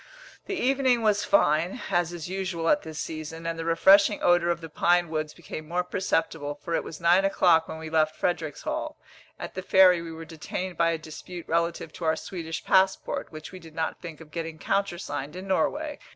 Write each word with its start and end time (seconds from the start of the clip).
The 0.47 0.55
evening 0.55 1.03
was 1.03 1.23
fine, 1.23 1.79
as 1.91 2.11
is 2.11 2.27
usual 2.27 2.69
at 2.69 2.81
this 2.81 2.97
season, 2.97 3.45
and 3.45 3.59
the 3.59 3.63
refreshing 3.65 4.19
odour 4.23 4.49
of 4.49 4.59
the 4.59 4.67
pine 4.67 5.09
woods 5.09 5.35
became 5.35 5.67
more 5.67 5.83
perceptible, 5.83 6.55
for 6.55 6.73
it 6.73 6.83
was 6.83 6.99
nine 6.99 7.23
o'clock 7.23 7.67
when 7.67 7.77
we 7.77 7.87
left 7.87 8.15
Fredericshall. 8.15 8.97
At 9.37 9.53
the 9.53 9.61
ferry 9.61 10.01
we 10.01 10.11
were 10.11 10.25
detained 10.25 10.75
by 10.75 10.89
a 10.89 10.97
dispute 10.97 11.47
relative 11.47 11.93
to 11.93 12.05
our 12.05 12.15
Swedish 12.15 12.65
passport, 12.65 13.31
which 13.31 13.51
we 13.51 13.59
did 13.59 13.75
not 13.75 14.01
think 14.01 14.19
of 14.21 14.31
getting 14.31 14.57
countersigned 14.57 15.35
in 15.35 15.47
Norway. 15.47 15.99